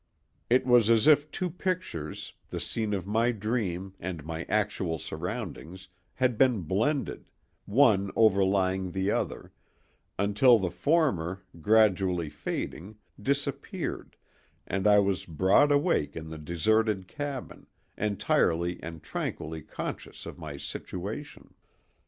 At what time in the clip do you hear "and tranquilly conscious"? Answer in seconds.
18.81-20.25